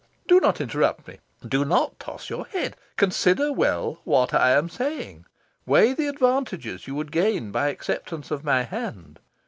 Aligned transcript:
Do 0.27 0.39
not 0.39 0.59
interrupt 0.59 1.07
me. 1.07 1.19
Do 1.47 1.63
not 1.63 1.99
toss 1.99 2.27
your 2.27 2.47
head. 2.47 2.75
Consider 2.97 3.53
well 3.53 4.01
what 4.03 4.33
I 4.33 4.49
am 4.49 4.67
saying. 4.67 5.27
Weigh 5.67 5.93
the 5.93 6.07
advantages 6.07 6.87
you 6.87 6.95
would 6.95 7.11
gain 7.11 7.51
by 7.51 7.67
acceptance 7.67 8.31
of 8.31 8.43
my 8.43 8.63
hand. 8.63 9.19